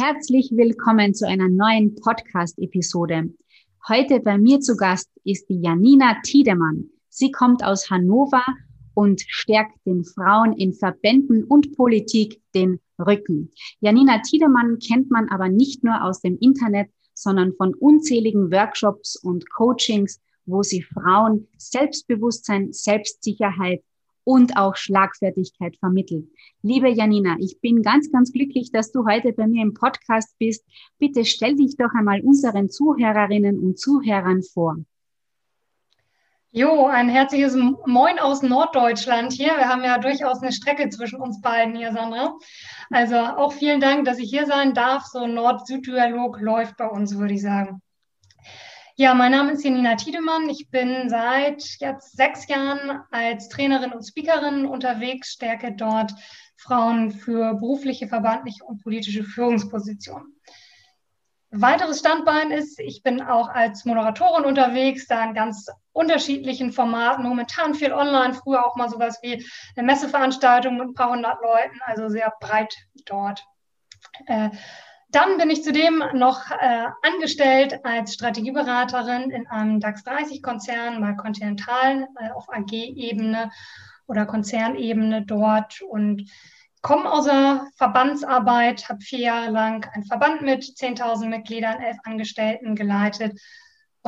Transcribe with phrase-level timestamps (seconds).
[0.00, 3.34] Herzlich willkommen zu einer neuen Podcast-Episode.
[3.88, 6.88] Heute bei mir zu Gast ist die Janina Tiedemann.
[7.08, 8.44] Sie kommt aus Hannover
[8.94, 13.50] und stärkt den Frauen in Verbänden und Politik den Rücken.
[13.80, 19.50] Janina Tiedemann kennt man aber nicht nur aus dem Internet, sondern von unzähligen Workshops und
[19.50, 23.82] Coachings, wo sie Frauen Selbstbewusstsein, Selbstsicherheit
[24.28, 26.28] und auch Schlagfertigkeit vermittelt.
[26.60, 30.66] Liebe Janina, ich bin ganz, ganz glücklich, dass du heute bei mir im Podcast bist.
[30.98, 34.76] Bitte stell dich doch einmal unseren Zuhörerinnen und Zuhörern vor.
[36.50, 39.56] Jo, ein herzliches Moin aus Norddeutschland hier.
[39.56, 42.34] Wir haben ja durchaus eine Strecke zwischen uns beiden hier, Sandra.
[42.90, 45.04] Also auch vielen Dank, dass ich hier sein darf.
[45.04, 47.80] So Nord-Süd-Dialog läuft bei uns, würde ich sagen.
[49.00, 50.48] Ja, mein Name ist Janina Tiedemann.
[50.48, 56.12] Ich bin seit jetzt sechs Jahren als Trainerin und Speakerin unterwegs, stärke dort
[56.56, 60.34] Frauen für berufliche, verbandliche und politische Führungspositionen.
[61.50, 67.74] Weiteres Standbein ist, ich bin auch als Moderatorin unterwegs, da in ganz unterschiedlichen Formaten, momentan
[67.74, 72.08] viel online, früher auch mal sowas wie eine Messeveranstaltung mit ein paar hundert Leuten, also
[72.08, 72.74] sehr breit
[73.06, 73.44] dort.
[74.26, 74.50] Äh,
[75.10, 82.08] dann bin ich zudem noch äh, angestellt als Strategieberaterin in einem DAX 30-Konzern bei Continental
[82.20, 83.50] äh, auf AG-Ebene
[84.06, 86.30] oder Konzernebene dort und
[86.82, 92.74] komme aus der Verbandsarbeit, habe vier Jahre lang einen Verband mit 10.000 Mitgliedern, elf Angestellten
[92.74, 93.40] geleitet.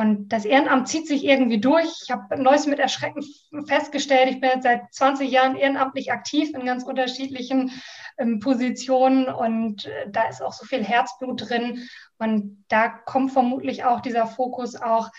[0.01, 1.85] Und das Ehrenamt zieht sich irgendwie durch.
[2.03, 3.23] Ich habe neues mit Erschrecken
[3.67, 7.71] festgestellt, ich bin jetzt seit 20 Jahren ehrenamtlich aktiv in ganz unterschiedlichen
[8.17, 11.87] ähm, Positionen und äh, da ist auch so viel Herzblut drin.
[12.17, 15.11] Und da kommt vermutlich auch dieser Fokus auch,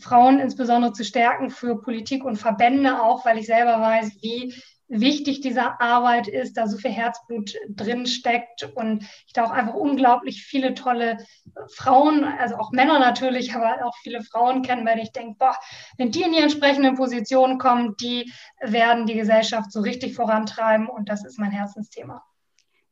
[0.00, 4.54] Frauen insbesondere zu stärken für Politik und Verbände auch, weil ich selber weiß, wie
[4.88, 9.74] wichtig diese Arbeit ist, da so viel Herzblut drin steckt und ich da auch einfach
[9.74, 11.18] unglaublich viele tolle
[11.74, 15.56] Frauen, also auch Männer natürlich, aber auch viele Frauen kennen, weil ich denke, boah,
[15.98, 21.08] wenn die in die entsprechenden Positionen kommen, die werden die Gesellschaft so richtig vorantreiben und
[21.08, 22.24] das ist mein Herzensthema.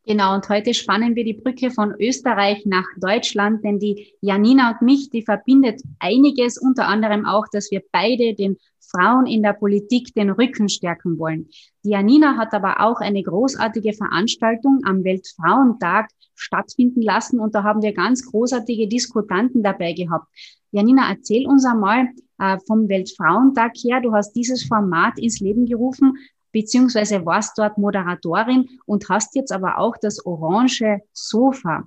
[0.07, 4.83] Genau, und heute spannen wir die Brücke von Österreich nach Deutschland, denn die Janina und
[4.83, 10.13] mich, die verbindet einiges, unter anderem auch, dass wir beide den Frauen in der Politik
[10.15, 11.49] den Rücken stärken wollen.
[11.85, 17.81] Die Janina hat aber auch eine großartige Veranstaltung am Weltfrauentag stattfinden lassen und da haben
[17.81, 20.27] wir ganz großartige Diskutanten dabei gehabt.
[20.71, 24.03] Janina, erzähl uns einmal äh, vom Weltfrauentag her.
[24.03, 26.19] Du hast dieses Format ins Leben gerufen
[26.55, 31.83] beziehungsweise warst dort Moderatorin und hast jetzt aber auch das orange Sofa.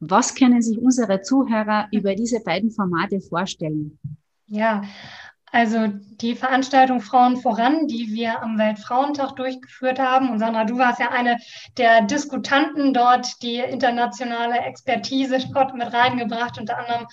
[0.00, 3.98] Was können sich unsere Zuhörer über diese beiden Formate vorstellen?
[4.46, 4.82] Ja,
[5.52, 10.30] also die Veranstaltung Frauen voran, die wir am Weltfrauentag durchgeführt haben.
[10.30, 11.38] Und Sandra, du warst ja eine
[11.76, 16.58] der Diskutanten dort, die internationale Expertise dort mit reingebracht.
[16.58, 17.06] Unter anderem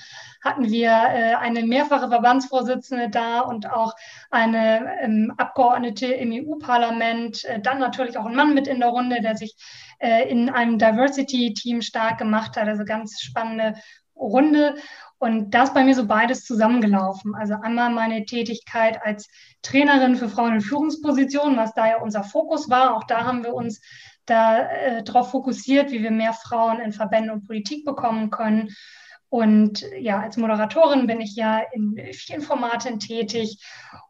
[0.44, 3.94] hatten wir äh, eine mehrfache Verbandsvorsitzende da und auch
[4.32, 7.46] eine ähm, Abgeordnete im EU-Parlament.
[7.46, 9.56] Äh, dann natürlich auch ein Mann mit in der Runde, der sich
[10.00, 12.68] äh, in einem Diversity-Team stark gemacht hat.
[12.68, 13.76] Also ganz spannende
[14.16, 14.76] Runde.
[15.18, 17.36] Und da ist bei mir so beides zusammengelaufen.
[17.36, 19.28] Also einmal meine Tätigkeit als
[19.62, 22.96] Trainerin für Frauen in Führungspositionen, was da ja unser Fokus war.
[22.96, 23.82] Auch da haben wir uns
[24.26, 28.70] darauf äh, fokussiert, wie wir mehr Frauen in Verbände und Politik bekommen können.
[29.30, 33.60] Und ja, als Moderatorin bin ich ja in vielen Formaten tätig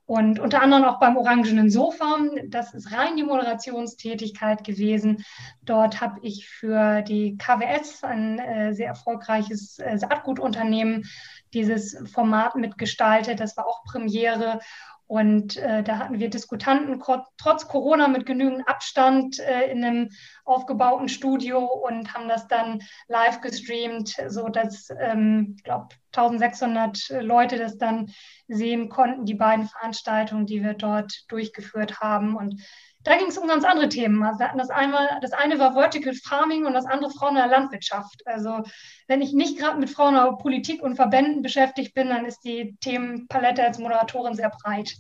[0.06, 2.18] und unter anderem auch beim Orangenen Sofa.
[2.48, 5.24] Das ist rein die Moderationstätigkeit gewesen.
[5.64, 11.06] Dort habe ich für die KWS, ein äh, sehr erfolgreiches äh, Saatgutunternehmen,
[11.54, 13.40] dieses Format mitgestaltet.
[13.40, 14.60] Das war auch Premiere.
[15.08, 17.02] Und äh, da hatten wir Diskutanten
[17.38, 20.10] trotz Corona mit genügend Abstand äh, in einem
[20.46, 27.58] aufgebauten Studio und haben das dann live gestreamt, so dass ähm, ich glaube 1600 Leute
[27.58, 28.12] das dann
[28.48, 32.36] sehen konnten, die beiden Veranstaltungen, die wir dort durchgeführt haben.
[32.36, 32.62] Und
[33.06, 34.24] da ging es um ganz andere Themen.
[34.24, 38.22] Also das, einmal, das eine war Vertical Farming und das andere Frauen in der Landwirtschaft.
[38.26, 38.64] Also
[39.08, 42.76] wenn ich nicht gerade mit Frauen der Politik und Verbänden beschäftigt bin, dann ist die
[42.82, 44.96] Themenpalette als Moderatorin sehr breit.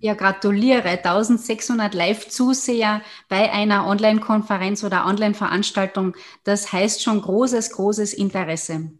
[0.00, 0.88] Ja, gratuliere.
[0.88, 6.16] 1600 Live-Zuseher bei einer Online-Konferenz oder Online-Veranstaltung.
[6.44, 8.92] Das heißt schon großes, großes Interesse.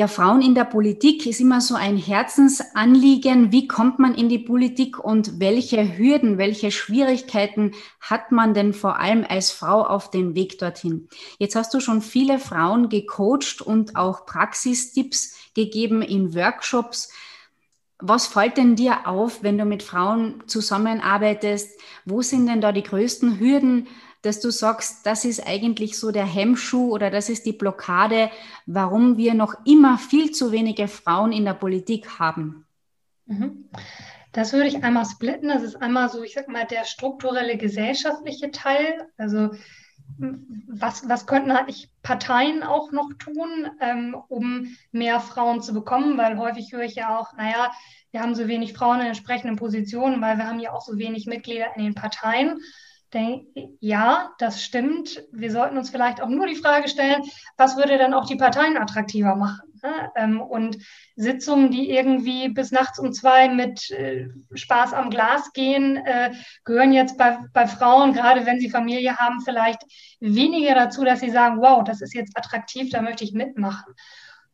[0.00, 3.52] Ja, Frauen in der Politik ist immer so ein Herzensanliegen.
[3.52, 8.98] Wie kommt man in die Politik und welche Hürden, welche Schwierigkeiten hat man denn vor
[8.98, 11.10] allem als Frau auf dem Weg dorthin?
[11.38, 17.12] Jetzt hast du schon viele Frauen gecoacht und auch Praxistipps gegeben in Workshops.
[17.98, 21.78] Was fällt denn dir auf, wenn du mit Frauen zusammenarbeitest?
[22.06, 23.86] Wo sind denn da die größten Hürden,
[24.22, 28.30] dass du sagst, das ist eigentlich so der Hemmschuh oder das ist die Blockade,
[28.66, 32.66] warum wir noch immer viel zu wenige Frauen in der Politik haben?
[33.26, 33.70] Mhm.
[34.32, 35.48] Das würde ich einmal splitten.
[35.48, 39.08] Das ist einmal so, ich sag mal, der strukturelle gesellschaftliche Teil.
[39.16, 39.50] Also
[40.18, 46.18] was, was könnten eigentlich Parteien auch noch tun, ähm, um mehr Frauen zu bekommen?
[46.18, 47.72] Weil häufig höre ich ja auch, naja,
[48.10, 51.26] wir haben so wenig Frauen in entsprechenden Positionen, weil wir haben ja auch so wenig
[51.26, 52.60] Mitglieder in den Parteien
[53.80, 55.22] ja, das stimmt.
[55.32, 57.22] Wir sollten uns vielleicht auch nur die Frage stellen,
[57.56, 59.72] was würde dann auch die Parteien attraktiver machen?
[59.82, 60.12] Ne?
[60.14, 60.78] Ähm, und
[61.16, 66.32] Sitzungen, die irgendwie bis nachts um zwei mit äh, Spaß am Glas gehen, äh,
[66.64, 69.82] gehören jetzt bei, bei Frauen, gerade wenn sie Familie haben, vielleicht
[70.20, 73.94] weniger dazu, dass sie sagen, wow, das ist jetzt attraktiv, da möchte ich mitmachen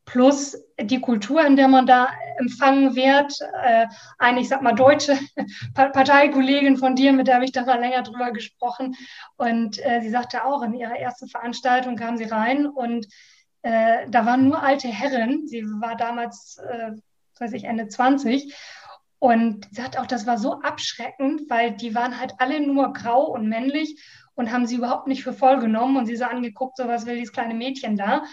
[0.06, 2.08] plus die Kultur, in der man da
[2.38, 3.38] empfangen wird.
[3.62, 3.86] Äh,
[4.18, 5.18] eine, ich sag mal, deutsche
[5.74, 8.96] Parteikollegin von dir, mit der habe ich da mal länger drüber gesprochen.
[9.36, 13.06] Und äh, sie sagte auch, in ihrer ersten Veranstaltung kam sie rein und
[13.62, 15.46] äh, da waren nur alte Herren.
[15.46, 16.58] Sie war damals,
[17.38, 18.54] weiß ich, Ende 20.
[19.18, 23.24] Und sie sagt auch, das war so abschreckend, weil die waren halt alle nur grau
[23.24, 24.00] und männlich
[24.34, 27.16] und haben sie überhaupt nicht für voll genommen und sie so angeguckt, so was will
[27.16, 28.24] dieses kleine Mädchen da.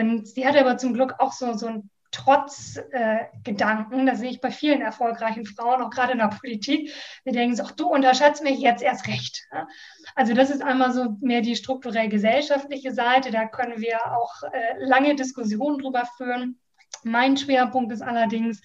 [0.00, 4.00] Und sie hatte aber zum Glück auch so, so einen Trotzgedanken.
[4.00, 6.92] Äh, das sehe ich bei vielen erfolgreichen Frauen, auch gerade in der Politik.
[7.24, 9.46] Wir denken so, ach, du unterschätzt mich jetzt erst recht.
[9.52, 9.66] Ja?
[10.14, 13.30] Also das ist einmal so mehr die strukturell gesellschaftliche Seite.
[13.30, 16.58] Da können wir auch äh, lange Diskussionen drüber führen.
[17.02, 18.60] Mein Schwerpunkt ist allerdings,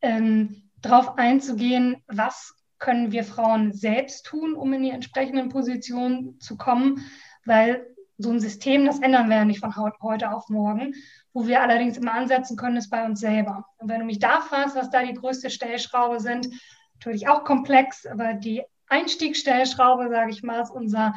[0.00, 6.56] ähm, darauf einzugehen, was können wir Frauen selbst tun, um in die entsprechenden Positionen zu
[6.56, 7.04] kommen,
[7.44, 7.86] weil
[8.18, 10.94] so ein System, das ändern wir ja nicht von heute auf morgen.
[11.32, 13.64] Wo wir allerdings immer ansetzen können, ist bei uns selber.
[13.76, 16.48] Und wenn du mich da fragst, was da die größte Stellschraube sind,
[16.94, 21.14] natürlich auch komplex, aber die Einstiegsstellschraube, sage ich mal, ist unser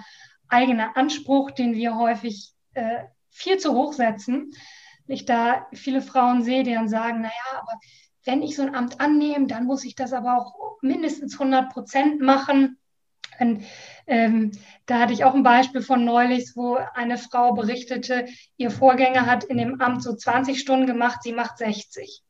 [0.47, 4.51] eigener Anspruch, den wir häufig äh, viel zu hoch setzen.
[5.07, 7.79] Ich da viele Frauen sehe, die dann sagen, naja, aber
[8.25, 12.21] wenn ich so ein Amt annehme, dann muss ich das aber auch mindestens 100 Prozent
[12.21, 12.77] machen.
[13.39, 13.63] Und,
[14.07, 14.51] ähm,
[14.85, 18.25] da hatte ich auch ein Beispiel von neulich, wo eine Frau berichtete,
[18.57, 22.23] ihr Vorgänger hat in dem Amt so 20 Stunden gemacht, sie macht 60.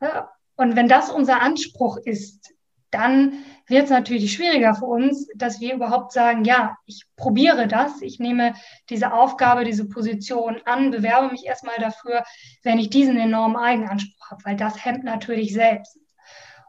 [0.00, 2.52] Ja, und wenn das unser Anspruch ist,
[2.90, 8.00] dann wird es natürlich schwieriger für uns, dass wir überhaupt sagen, ja, ich probiere das,
[8.00, 8.54] ich nehme
[8.88, 12.24] diese Aufgabe, diese Position an, bewerbe mich erstmal dafür,
[12.62, 15.98] wenn ich diesen enormen Eigenanspruch habe, weil das hemmt natürlich selbst.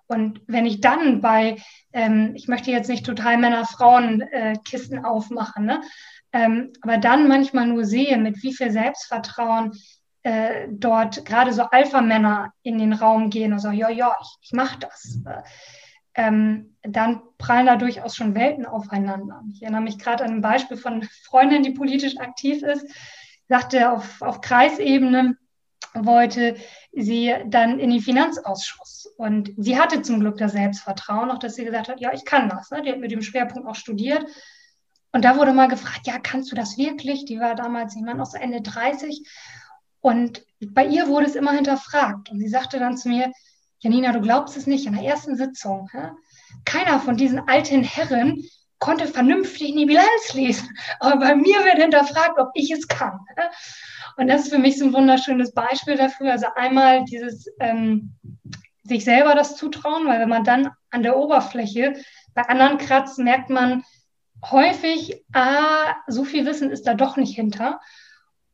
[0.07, 1.57] Und wenn ich dann bei,
[1.93, 5.81] ähm, ich möchte jetzt nicht total Männer-Frauen-Kisten äh, aufmachen, ne?
[6.33, 9.73] ähm, aber dann manchmal nur sehe, mit wie viel Selbstvertrauen
[10.23, 14.51] äh, dort gerade so Alpha-Männer in den Raum gehen und sagen, ja, ja, ich, ich
[14.53, 15.19] mache das.
[16.15, 19.43] Ähm, dann prallen da durchaus schon Welten aufeinander.
[19.53, 22.87] Ich erinnere mich gerade an ein Beispiel von Freundin, die politisch aktiv ist,
[23.47, 25.37] sagte auf, auf Kreisebene,
[26.05, 26.55] wollte
[26.91, 29.13] sie dann in den Finanzausschuss.
[29.17, 32.49] Und sie hatte zum Glück das Selbstvertrauen, auch dass sie gesagt hat, ja, ich kann
[32.49, 32.71] das.
[32.71, 32.81] Ne?
[32.81, 34.25] Die hat mit dem Schwerpunkt auch studiert.
[35.11, 37.25] Und da wurde mal gefragt, ja, kannst du das wirklich?
[37.25, 39.27] Die war damals, ich meine, auch so Ende 30.
[40.01, 42.29] Und bei ihr wurde es immer hinterfragt.
[42.29, 43.31] Und sie sagte dann zu mir,
[43.79, 46.15] Janina, du glaubst es nicht, in der ersten Sitzung, ja?
[46.65, 48.43] keiner von diesen alten Herren
[48.79, 50.69] konnte vernünftig in die Bilanz lesen.
[50.99, 53.19] Aber bei mir wird hinterfragt, ob ich es kann.
[54.17, 56.31] Und das ist für mich so ein wunderschönes Beispiel dafür.
[56.31, 58.13] Also einmal dieses ähm,
[58.83, 61.95] sich selber das zutrauen, weil wenn man dann an der Oberfläche
[62.33, 63.83] bei anderen kratzt, merkt man
[64.45, 67.79] häufig, ah, so viel Wissen ist da doch nicht hinter.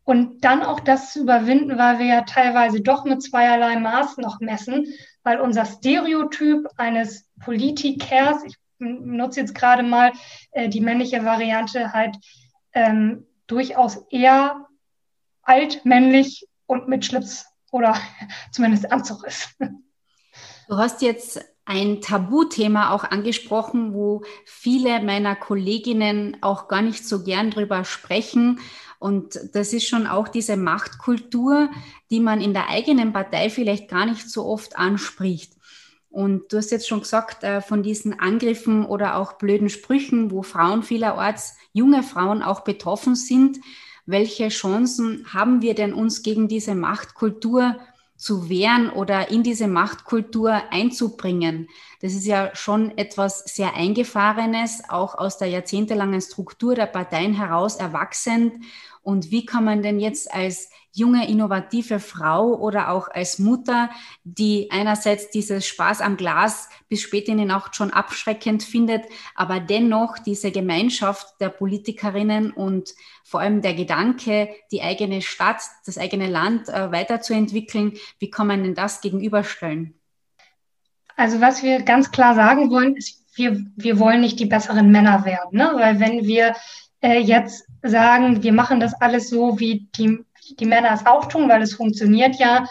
[0.05, 4.39] Und dann auch das zu überwinden, weil wir ja teilweise doch mit zweierlei Maß noch
[4.41, 4.85] messen,
[5.23, 10.11] weil unser Stereotyp eines Politikers, ich nutze jetzt gerade mal
[10.51, 12.15] äh, die männliche Variante, halt
[12.73, 14.67] ähm, durchaus eher
[15.43, 15.81] alt,
[16.65, 17.95] und mit Schlips oder
[18.51, 19.49] zumindest Anzug ist.
[20.67, 27.23] Du hast jetzt ein Tabuthema auch angesprochen, wo viele meiner Kolleginnen auch gar nicht so
[27.23, 28.59] gern drüber sprechen.
[28.99, 31.69] Und das ist schon auch diese Machtkultur,
[32.09, 35.52] die man in der eigenen Partei vielleicht gar nicht so oft anspricht.
[36.13, 40.43] Und du hast jetzt schon gesagt, äh, von diesen Angriffen oder auch blöden Sprüchen, wo
[40.43, 43.57] Frauen vielerorts, junge Frauen auch betroffen sind.
[44.05, 47.77] Welche Chancen haben wir denn uns gegen diese Machtkultur
[48.15, 51.67] zu wehren oder in diese Machtkultur einzubringen.
[52.01, 57.77] Das ist ja schon etwas sehr Eingefahrenes, auch aus der jahrzehntelangen Struktur der Parteien heraus
[57.77, 58.63] erwachsen.
[59.03, 63.89] Und wie kann man denn jetzt als junge, innovative Frau oder auch als Mutter,
[64.23, 69.03] die einerseits dieses Spaß am Glas bis spät in die Nacht schon abschreckend findet,
[69.35, 72.93] aber dennoch diese Gemeinschaft der Politikerinnen und
[73.23, 78.63] vor allem der Gedanke, die eigene Stadt, das eigene Land äh, weiterzuentwickeln, wie kann man
[78.63, 79.95] denn das gegenüberstellen?
[81.15, 85.25] Also was wir ganz klar sagen wollen, ist, wir, wir wollen nicht die besseren Männer
[85.25, 85.71] werden, ne?
[85.75, 86.55] weil wenn wir
[87.03, 90.25] äh, jetzt sagen, wir machen das alles so, wie die
[90.59, 92.67] die Männer es auch tun, weil es funktioniert ja,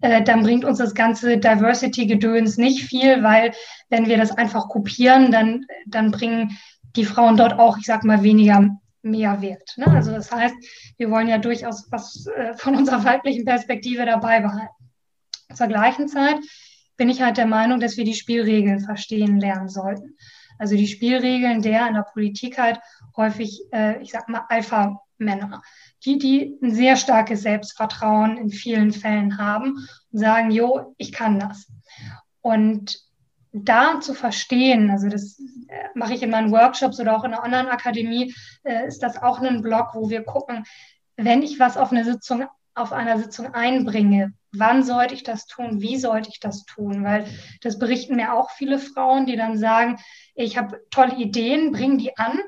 [0.00, 3.52] äh, dann bringt uns das ganze Diversity-Gedöns nicht viel, weil
[3.88, 6.58] wenn wir das einfach kopieren, dann, dann bringen
[6.96, 9.74] die Frauen dort auch, ich sag mal, weniger Mehrwert.
[9.76, 9.86] Ne?
[9.86, 10.54] Also das heißt,
[10.96, 14.68] wir wollen ja durchaus was äh, von unserer weiblichen Perspektive dabei behalten.
[15.54, 16.36] Zur gleichen Zeit
[16.96, 20.16] bin ich halt der Meinung, dass wir die Spielregeln verstehen lernen sollten.
[20.58, 22.80] Also die Spielregeln der in der Politik halt
[23.16, 25.62] häufig, äh, ich sag mal, Alpha-Männer
[26.04, 31.38] die, die ein sehr starkes Selbstvertrauen in vielen Fällen haben und sagen, jo, ich kann
[31.38, 31.66] das.
[32.40, 32.98] Und
[33.52, 37.42] da zu verstehen, also das äh, mache ich in meinen Workshops oder auch in der
[37.42, 38.34] Online-Akademie,
[38.64, 40.64] äh, ist das auch ein Blog, wo wir gucken,
[41.16, 45.80] wenn ich was auf eine Sitzung, auf einer Sitzung einbringe, wann sollte ich das tun,
[45.80, 47.04] wie sollte ich das tun?
[47.04, 47.26] Weil
[47.62, 49.98] das berichten mir auch viele Frauen, die dann sagen,
[50.34, 52.38] ich habe tolle Ideen, bring die an,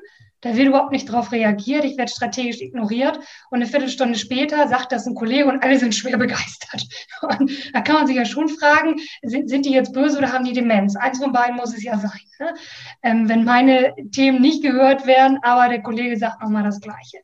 [0.41, 3.17] da wird überhaupt nicht darauf reagiert, ich werde strategisch ignoriert
[3.49, 6.83] und eine Viertelstunde später sagt das ein Kollege und alle sind schwer begeistert.
[7.21, 10.45] Und da kann man sich ja schon fragen, sind, sind die jetzt böse oder haben
[10.45, 10.95] die Demenz?
[10.95, 12.11] Eins von beiden muss es ja sein.
[12.39, 12.53] Ne?
[13.01, 17.19] Ähm, wenn meine Themen nicht gehört werden, aber der Kollege sagt nochmal das Gleiche.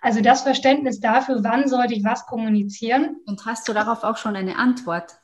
[0.00, 3.16] Also das Verständnis dafür, wann sollte ich was kommunizieren.
[3.26, 5.20] Und hast du darauf auch schon eine Antwort?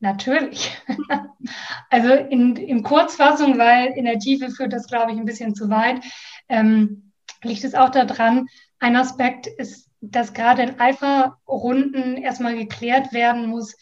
[0.00, 0.76] Natürlich.
[1.90, 5.70] also in, in Kurzfassung, weil in der Tiefe führt das, glaube ich, ein bisschen zu
[5.70, 6.02] weit
[6.48, 7.12] ähm,
[7.42, 8.48] liegt es auch daran,
[8.78, 13.74] ein Aspekt ist, dass gerade in Alpha-Runden erstmal geklärt werden muss,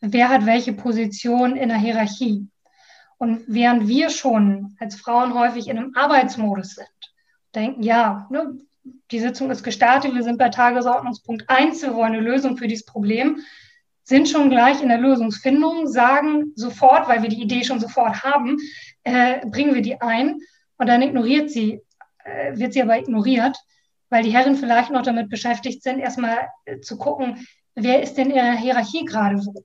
[0.00, 2.46] wer hat welche Position in der Hierarchie.
[3.16, 6.88] Und während wir schon als Frauen häufig in einem Arbeitsmodus sind,
[7.54, 8.58] denken, ja, ne,
[9.10, 12.86] die Sitzung ist gestartet, wir sind bei Tagesordnungspunkt 1, wir wollen eine Lösung für dieses
[12.86, 13.40] Problem,
[14.08, 18.56] sind schon gleich in der Lösungsfindung, sagen sofort, weil wir die Idee schon sofort haben,
[19.04, 20.40] äh, bringen wir die ein
[20.78, 21.82] und dann ignoriert sie
[22.28, 23.56] äh, wird sie aber ignoriert,
[24.10, 28.30] weil die Herren vielleicht noch damit beschäftigt sind, erstmal äh, zu gucken, wer ist denn
[28.30, 29.64] in der Hierarchie gerade wo.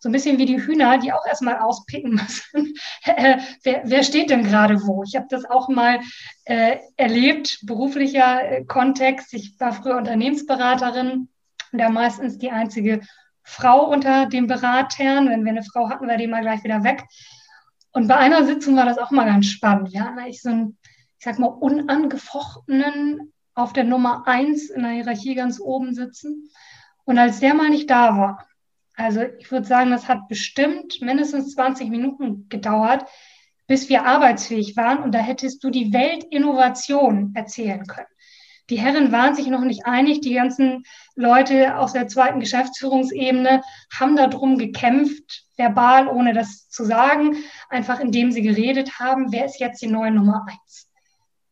[0.00, 2.14] So ein bisschen wie die Hühner, die auch erstmal auspicken
[2.54, 2.74] müssen.
[3.04, 5.04] Äh, wer, wer, steht denn gerade wo?
[5.04, 6.00] Ich habe das auch mal
[6.44, 9.32] äh, erlebt, beruflicher äh, Kontext.
[9.34, 11.28] Ich war früher Unternehmensberaterin,
[11.72, 13.00] da meistens die einzige
[13.42, 15.28] Frau unter den Beratern.
[15.28, 17.04] Wenn wir eine Frau hatten, war die mal gleich wieder weg.
[17.92, 19.92] Und bei einer Sitzung war das auch mal ganz spannend.
[19.92, 20.78] Wir hatten eigentlich so ein
[21.22, 26.50] ich sag mal, unangefochtenen auf der Nummer eins in der Hierarchie ganz oben sitzen.
[27.04, 28.48] Und als der mal nicht da war,
[28.96, 33.08] also ich würde sagen, das hat bestimmt mindestens 20 Minuten gedauert,
[33.68, 34.98] bis wir arbeitsfähig waren.
[35.00, 38.08] Und da hättest du die Weltinnovation erzählen können.
[38.70, 40.20] Die Herren waren sich noch nicht einig.
[40.20, 47.36] Die ganzen Leute aus der zweiten Geschäftsführungsebene haben darum gekämpft, verbal, ohne das zu sagen,
[47.68, 50.88] einfach indem sie geredet haben, wer ist jetzt die neue Nummer eins.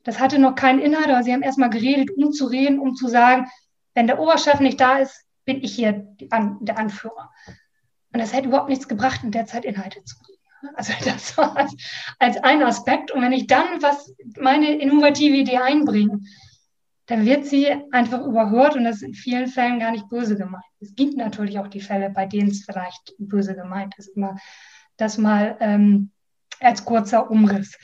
[0.05, 3.09] Das hatte noch keinen Inhalt, aber sie haben erstmal geredet, um zu reden, um zu
[3.09, 3.49] sagen,
[3.95, 7.31] wenn der Oberchef nicht da ist, bin ich hier der Anführer.
[8.13, 10.75] Und das hätte überhaupt nichts gebracht, in der Zeit Inhalte zu reden.
[10.75, 11.75] Also das war als,
[12.19, 13.11] als ein Aspekt.
[13.11, 16.21] Und wenn ich dann was, meine innovative Idee einbringe,
[17.11, 20.63] dann wird sie einfach überhört und das ist in vielen Fällen gar nicht böse gemeint.
[20.79, 24.17] Es gibt natürlich auch die Fälle, bei denen es vielleicht böse gemeint ist.
[24.17, 24.37] Immer
[24.97, 26.13] das mal ähm,
[26.61, 27.77] als kurzer Umriss.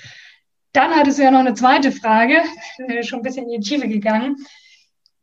[0.72, 2.40] Dann hattest du ja noch eine zweite Frage,
[3.02, 4.36] schon ein bisschen in die Tiefe gegangen.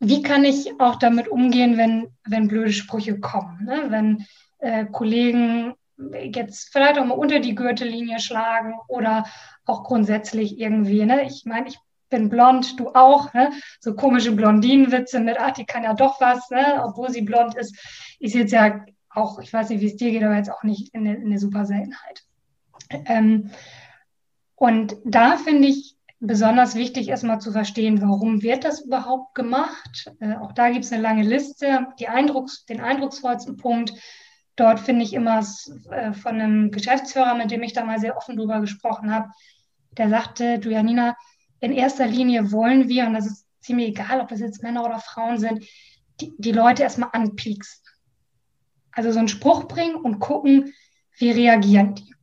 [0.00, 3.64] Wie kann ich auch damit umgehen, wenn, wenn blöde Sprüche kommen?
[3.64, 3.86] Ne?
[3.88, 4.26] Wenn
[4.58, 9.24] äh, Kollegen jetzt vielleicht auch mal unter die Gürtellinie schlagen oder
[9.64, 11.06] auch grundsätzlich irgendwie.
[11.06, 11.24] Ne?
[11.24, 11.78] Ich meine, ich
[12.14, 13.34] bin blond, du auch.
[13.34, 13.50] Ne?
[13.80, 16.82] So komische Blondinenwitze mit, ach, die kann ja doch was, ne?
[16.84, 17.76] obwohl sie blond ist,
[18.20, 20.94] ist jetzt ja auch, ich weiß nicht, wie es dir geht, aber jetzt auch nicht
[20.94, 22.22] in eine, in eine super Seltenheit.
[23.06, 23.50] Ähm,
[24.54, 30.10] und da finde ich besonders wichtig, erstmal zu verstehen, warum wird das überhaupt gemacht.
[30.20, 31.88] Äh, auch da gibt es eine lange Liste.
[32.06, 33.92] Eindrucks-, den eindrucksvollsten Punkt,
[34.56, 35.44] dort finde ich immer
[35.90, 39.30] äh, von einem Geschäftsführer, mit dem ich da mal sehr offen drüber gesprochen habe,
[39.96, 41.16] der sagte, du Janina,
[41.64, 44.98] in erster Linie wollen wir, und das ist ziemlich egal, ob das jetzt Männer oder
[44.98, 45.64] Frauen sind,
[46.20, 47.82] die, die Leute erstmal anpieksen.
[48.92, 50.72] Also so einen Spruch bringen und gucken,
[51.18, 52.14] wie reagieren die.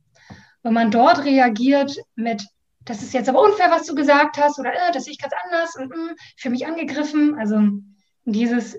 [0.62, 2.46] Wenn man dort reagiert mit,
[2.84, 5.34] das ist jetzt aber unfair, was du gesagt hast, oder äh, das sehe ich ganz
[5.44, 7.60] anders und äh, ich fühle mich angegriffen, also
[8.24, 8.78] dieses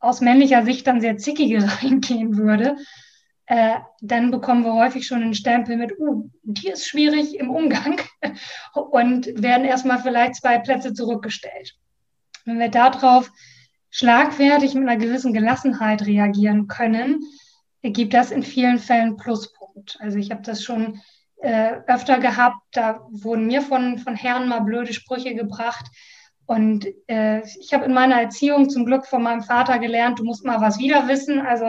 [0.00, 2.76] aus männlicher Sicht dann sehr zickige reingehen würde,
[3.48, 7.98] äh, dann bekommen wir häufig schon einen Stempel mit, uh, die ist schwierig im Umgang
[8.74, 11.74] und werden erstmal vielleicht zwei Plätze zurückgestellt.
[12.44, 13.30] Wenn wir darauf
[13.88, 17.20] schlagfertig mit einer gewissen Gelassenheit reagieren können,
[17.82, 19.96] gibt das in vielen Fällen Pluspunkt.
[19.98, 21.00] Also ich habe das schon
[21.40, 25.86] äh, öfter gehabt, da wurden mir von, von Herren mal blöde Sprüche gebracht,
[26.48, 30.46] und äh, ich habe in meiner Erziehung zum Glück von meinem Vater gelernt, du musst
[30.46, 31.40] mal was wieder wissen.
[31.40, 31.68] Also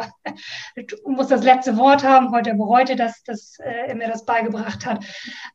[0.78, 2.32] du musst das letzte Wort haben.
[2.32, 5.04] Heute bereute dass, dass äh, er mir das beigebracht hat.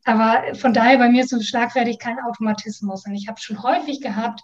[0.03, 3.07] Aber von daher bei mir ist so schlagfertig kein Automatismus.
[3.07, 4.43] Und ich habe schon häufig gehabt,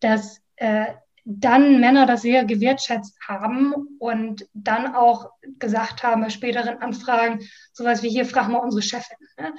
[0.00, 0.86] dass äh,
[1.24, 5.30] dann Männer das sehr gewertschätzt haben und dann auch
[5.60, 9.54] gesagt haben bei späteren Anfragen, sowas wie hier, frag mal unsere Chefin, ne?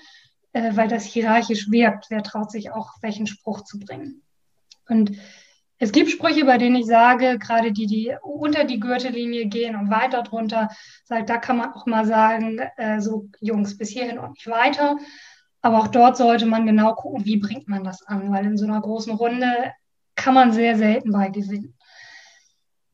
[0.52, 2.08] äh, weil das hierarchisch wirkt.
[2.10, 4.24] Wer traut sich auch, welchen Spruch zu bringen?
[4.90, 5.12] Und
[5.80, 9.92] es gibt Sprüche, bei denen ich sage, gerade die, die unter die Gürtellinie gehen und
[9.92, 10.70] weiter drunter,
[11.04, 14.98] sagt, da kann man auch mal sagen, äh, so Jungs, bis hierhin und nicht weiter.
[15.62, 18.66] Aber auch dort sollte man genau gucken, wie bringt man das an, weil in so
[18.66, 19.74] einer großen Runde
[20.16, 21.76] kann man sehr selten bei gewinnen.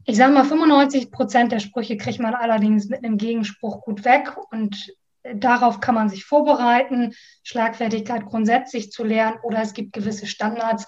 [0.05, 4.35] Ich sage mal, 95 Prozent der Sprüche kriegt man allerdings mit einem Gegenspruch gut weg
[4.51, 10.85] und darauf kann man sich vorbereiten, Schlagfertigkeit grundsätzlich zu lernen oder es gibt gewisse Standards,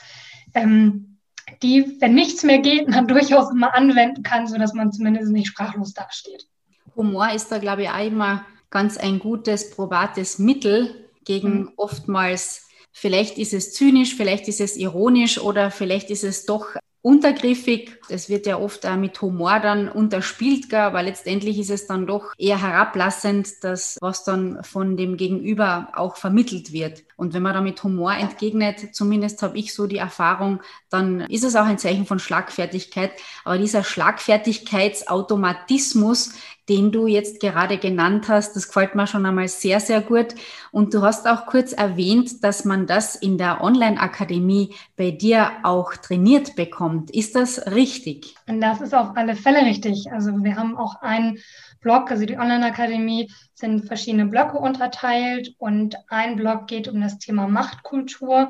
[0.55, 1.19] ähm,
[1.61, 5.93] die, wenn nichts mehr geht, man durchaus immer anwenden kann, sodass man zumindest nicht sprachlos
[5.93, 6.47] dasteht.
[6.95, 11.71] Humor ist da, glaube ich, auch immer ganz ein gutes, probates Mittel gegen mhm.
[11.75, 17.99] oftmals, vielleicht ist es zynisch, vielleicht ist es ironisch oder vielleicht ist es doch untergriffig.
[18.09, 22.33] Es wird ja oft auch mit Humor dann unterspielt, aber letztendlich ist es dann doch
[22.35, 27.03] eher herablassend, das, was dann von dem Gegenüber auch vermittelt wird.
[27.15, 31.43] Und wenn man da mit Humor entgegnet, zumindest habe ich so die Erfahrung, dann ist
[31.43, 33.11] es auch ein Zeichen von Schlagfertigkeit.
[33.43, 36.33] Aber dieser Schlagfertigkeitsautomatismus
[36.69, 38.55] den du jetzt gerade genannt hast.
[38.55, 40.35] Das gefällt mir schon einmal sehr, sehr gut.
[40.71, 45.95] Und du hast auch kurz erwähnt, dass man das in der Online-Akademie bei dir auch
[45.95, 47.11] trainiert bekommt.
[47.11, 48.35] Ist das richtig?
[48.47, 50.11] Und das ist auf alle Fälle richtig.
[50.11, 51.39] Also wir haben auch einen
[51.81, 57.47] Blog, also die Online-Akademie sind verschiedene Blöcke unterteilt und ein Blog geht um das Thema
[57.47, 58.49] Machtkultur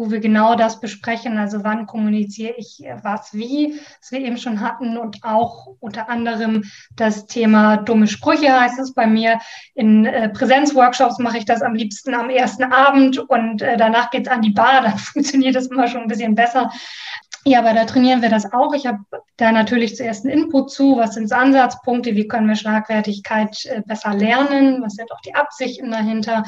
[0.00, 1.36] wo wir genau das besprechen.
[1.36, 6.08] Also wann kommuniziere ich äh, was wie, was wir eben schon hatten und auch unter
[6.08, 6.64] anderem
[6.96, 9.38] das Thema dumme Sprüche heißt es bei mir.
[9.74, 14.26] In äh, Präsenzworkshops mache ich das am liebsten am ersten Abend und äh, danach geht
[14.26, 16.70] es an die Bar, dann funktioniert das immer schon ein bisschen besser.
[17.44, 18.72] Ja, aber da trainieren wir das auch.
[18.74, 18.98] Ich habe
[19.36, 24.14] da natürlich zuerst einen Input zu, was sind Ansatzpunkte, wie können wir Schlagfertigkeit äh, besser
[24.14, 26.44] lernen, was sind auch die Absichten dahinter.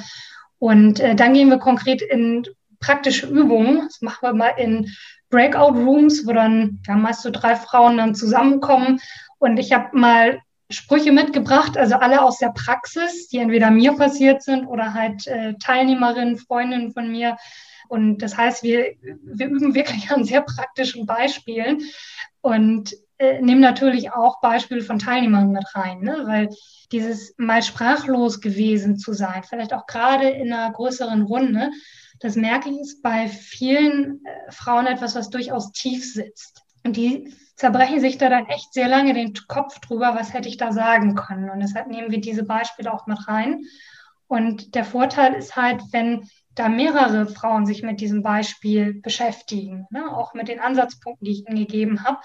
[0.58, 2.46] Und äh, dann gehen wir konkret in
[2.82, 3.82] praktische Übungen.
[3.86, 4.90] Das machen wir mal in
[5.30, 9.00] Breakout Rooms, wo dann ja, meist so drei Frauen dann zusammenkommen.
[9.38, 10.40] Und ich habe mal
[10.70, 15.54] Sprüche mitgebracht, also alle aus der Praxis, die entweder mir passiert sind oder halt äh,
[15.54, 17.36] Teilnehmerinnen, Freundinnen von mir.
[17.88, 21.82] Und das heißt, wir, wir üben wirklich an sehr praktischen Beispielen
[22.40, 26.22] und äh, nehmen natürlich auch Beispiele von Teilnehmern mit rein, ne?
[26.26, 26.48] weil
[26.90, 31.70] dieses mal sprachlos gewesen zu sein, vielleicht auch gerade in einer größeren Runde,
[32.22, 36.62] das merke ich, ist bei vielen äh, Frauen etwas, was durchaus tief sitzt.
[36.85, 40.56] Und die zerbrechen sich da dann echt sehr lange den Kopf drüber, was hätte ich
[40.56, 41.50] da sagen können.
[41.50, 43.64] Und deshalb nehmen wir diese Beispiele auch mit rein.
[44.28, 50.16] Und der Vorteil ist halt, wenn da mehrere Frauen sich mit diesem Beispiel beschäftigen, ne,
[50.16, 52.18] auch mit den Ansatzpunkten, die ich ihnen gegeben habe,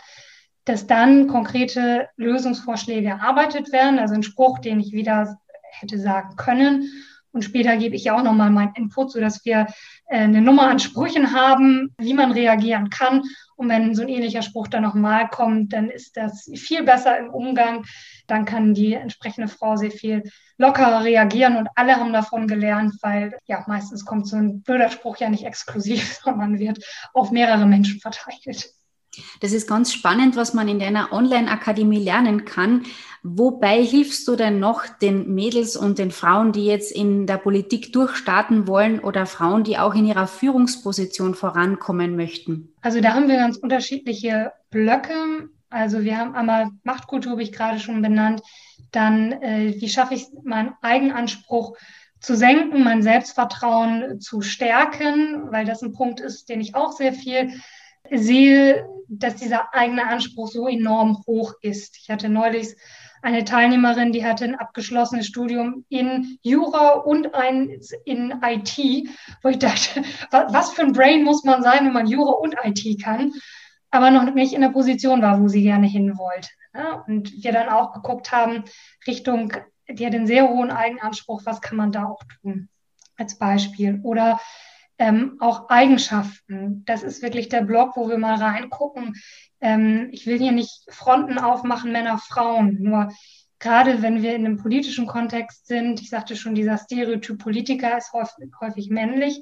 [0.63, 5.39] dass dann konkrete Lösungsvorschläge erarbeitet werden, also ein Spruch, den ich wieder
[5.71, 6.91] hätte sagen können
[7.37, 9.67] und später gebe ich ja auch nochmal meinen Input, sodass wir
[10.07, 13.21] äh, eine Nummer an Sprüchen haben, wie man reagieren kann.
[13.55, 17.29] Und wenn so ein ähnlicher Spruch dann nochmal kommt, dann ist das viel besser im
[17.29, 17.85] Umgang.
[18.25, 20.23] Dann kann die entsprechende Frau sehr viel
[20.57, 25.17] lockerer reagieren und alle haben davon gelernt, weil ja meistens kommt so ein blöder Spruch
[25.17, 28.73] ja nicht exklusiv, sondern wird auf mehrere Menschen verteilt.
[29.41, 32.83] Das ist ganz spannend, was man in deiner Online-Akademie lernen kann.
[33.23, 37.91] Wobei hilfst du denn noch den Mädels und den Frauen, die jetzt in der Politik
[37.91, 42.73] durchstarten wollen oder Frauen, die auch in ihrer Führungsposition vorankommen möchten?
[42.81, 45.49] Also da haben wir ganz unterschiedliche Blöcke.
[45.69, 48.41] Also wir haben einmal Machtkultur, habe ich gerade schon benannt.
[48.91, 51.75] Dann, äh, wie schaffe ich meinen Eigenanspruch
[52.19, 57.13] zu senken, mein Selbstvertrauen zu stärken, weil das ein Punkt ist, den ich auch sehr
[57.13, 57.51] viel
[58.11, 61.97] sehe, dass dieser eigene Anspruch so enorm hoch ist.
[61.97, 62.75] Ich hatte neulich
[63.21, 68.77] eine Teilnehmerin, die hatte ein abgeschlossenes Studium in Jura und eins in IT,
[69.41, 73.03] wo ich dachte, was für ein Brain muss man sein, wenn man Jura und IT
[73.03, 73.33] kann,
[73.89, 76.49] aber noch nicht in der Position war, wo sie gerne hin wollte.
[77.07, 78.63] Und wir dann auch geguckt haben,
[79.07, 79.51] Richtung,
[79.89, 82.69] die hat einen sehr hohen Eigenanspruch, was kann man da auch tun,
[83.17, 83.99] als Beispiel.
[84.03, 84.39] Oder
[84.99, 86.83] ähm, auch Eigenschaften.
[86.85, 89.15] Das ist wirklich der Blog, wo wir mal reingucken.
[89.61, 92.77] Ähm, ich will hier nicht Fronten aufmachen, Männer, Frauen.
[92.81, 93.09] Nur
[93.59, 98.13] gerade wenn wir in einem politischen Kontext sind, ich sagte schon, dieser Stereotyp Politiker ist
[98.13, 99.41] häufig, häufig männlich.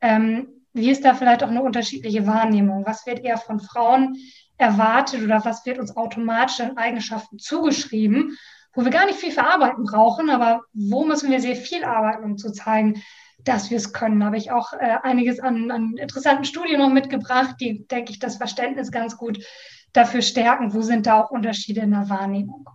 [0.00, 2.84] Ähm, wie ist da vielleicht auch eine unterschiedliche Wahrnehmung?
[2.84, 4.16] Was wird eher von Frauen
[4.58, 8.36] erwartet oder was wird uns automatisch an Eigenschaften zugeschrieben,
[8.72, 12.36] wo wir gar nicht viel verarbeiten brauchen, aber wo müssen wir sehr viel arbeiten, um
[12.36, 13.02] zu zeigen,
[13.44, 14.24] dass wir es können.
[14.24, 18.36] Habe ich auch äh, einiges an, an interessanten Studien noch mitgebracht, die, denke ich, das
[18.36, 19.44] Verständnis ganz gut
[19.92, 22.68] dafür stärken, wo sind da auch Unterschiede in der Wahrnehmung.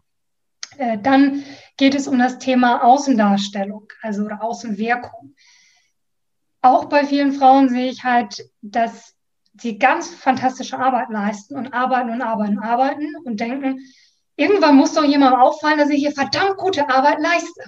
[0.78, 1.44] Äh, dann
[1.78, 5.36] geht es um das Thema Außendarstellung, also oder Außenwirkung.
[6.62, 9.16] Auch bei vielen Frauen sehe ich halt, dass
[9.58, 13.80] sie ganz fantastische Arbeit leisten und arbeiten und arbeiten und arbeiten und denken,
[14.36, 17.64] irgendwann muss doch jemandem auffallen, dass ich hier verdammt gute Arbeit leiste.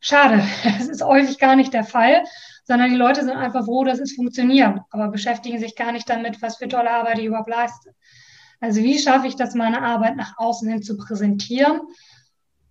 [0.00, 2.24] Schade, das ist häufig gar nicht der Fall,
[2.64, 6.40] sondern die Leute sind einfach froh, dass es funktioniert, aber beschäftigen sich gar nicht damit,
[6.42, 7.94] was für tolle Arbeit ich überhaupt leiste.
[8.60, 11.80] Also wie schaffe ich das, meine Arbeit nach außen hin zu präsentieren,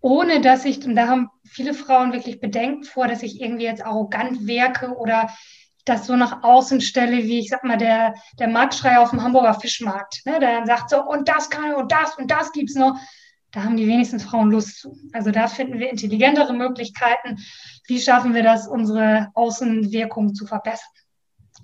[0.01, 3.85] ohne dass ich, und da haben viele Frauen wirklich Bedenken vor, dass ich irgendwie jetzt
[3.85, 5.29] arrogant wirke oder
[5.85, 9.55] das so nach außen stelle, wie ich sag mal, der, der Marktschreier auf dem Hamburger
[9.55, 12.97] Fischmarkt, ne, der dann sagt so, und das kann und das und das gibt's noch.
[13.51, 14.95] Da haben die wenigsten Frauen Lust zu.
[15.11, 17.37] Also da finden wir intelligentere Möglichkeiten.
[17.87, 20.91] Wie schaffen wir das, unsere Außenwirkung zu verbessern?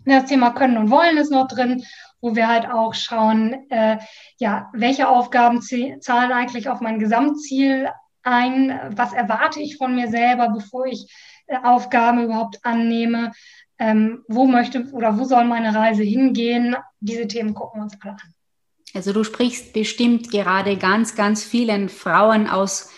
[0.06, 1.84] Das Thema Können und Wollen ist noch drin,
[2.22, 4.00] wo wir halt auch schauen, äh,
[4.38, 7.90] ja, welche Aufgaben zahlen eigentlich auf mein Gesamtziel
[8.24, 8.80] ein?
[8.96, 11.12] Was erwarte ich von mir selber, bevor ich
[11.48, 13.32] äh, Aufgaben überhaupt annehme?
[13.78, 16.76] Ähm, wo möchte oder wo soll meine Reise hingehen?
[17.00, 18.34] Diese Themen gucken wir uns alle an.
[18.96, 22.90] Also du sprichst bestimmt gerade ganz, ganz vielen Frauen aus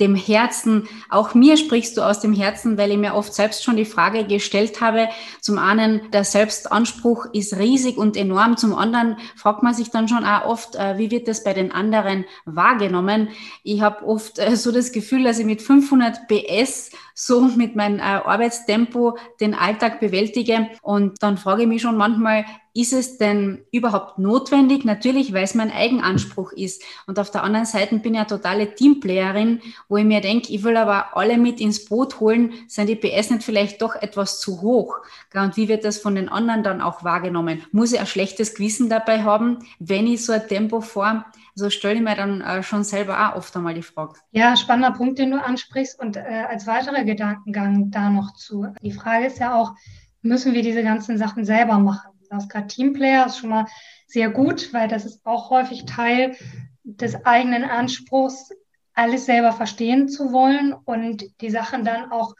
[0.00, 0.88] dem Herzen.
[1.08, 4.24] Auch mir sprichst du aus dem Herzen, weil ich mir oft selbst schon die Frage
[4.24, 5.08] gestellt habe.
[5.40, 8.56] Zum einen, der Selbstanspruch ist riesig und enorm.
[8.56, 11.72] Zum anderen fragt man sich dann schon auch oft, äh, wie wird das bei den
[11.72, 13.28] anderen wahrgenommen?
[13.62, 17.98] Ich habe oft äh, so das Gefühl, dass ich mit 500 PS so mit meinem
[17.98, 20.68] äh, Arbeitstempo den Alltag bewältige.
[20.82, 22.44] Und dann frage ich mich schon manchmal,
[22.76, 24.84] ist es denn überhaupt notwendig?
[24.84, 26.82] Natürlich, weil es mein Eigenanspruch ist.
[27.06, 30.62] Und auf der anderen Seite bin ich eine totale Teamplayerin, wo ich mir denke, ich
[30.62, 34.60] will aber alle mit ins Boot holen, sind die PS nicht vielleicht doch etwas zu
[34.60, 34.98] hoch?
[35.34, 37.62] Und wie wird das von den anderen dann auch wahrgenommen?
[37.72, 41.24] Muss ich ein schlechtes Gewissen dabei haben, wenn ich so ein Tempo fahre?
[41.56, 44.12] Also stelle ich mir dann äh, schon selber auch oft einmal die Frage.
[44.32, 45.98] Ja, spannender Punkt, den du ansprichst.
[45.98, 48.66] Und äh, als weiterer Gedankengang da noch zu.
[48.82, 49.72] Die Frage ist ja auch,
[50.20, 52.10] müssen wir diese ganzen Sachen selber machen?
[52.28, 53.66] Das gerade Teamplayer ist schon mal
[54.06, 56.36] sehr gut, weil das ist auch häufig Teil
[56.84, 58.50] des eigenen Anspruchs,
[58.94, 62.34] alles selber verstehen zu wollen und die Sachen dann auch